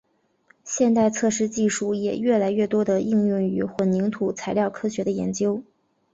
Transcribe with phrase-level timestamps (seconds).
[0.63, 5.63] 现代测试技术也越来越多地应用于混凝土材料科学的研究。